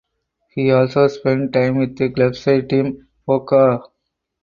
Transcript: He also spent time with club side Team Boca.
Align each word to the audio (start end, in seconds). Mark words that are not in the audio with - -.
He 0.49 0.71
also 0.71 1.07
spent 1.09 1.53
time 1.53 1.77
with 1.77 2.15
club 2.15 2.33
side 2.35 2.71
Team 2.71 3.07
Boca. 3.27 3.83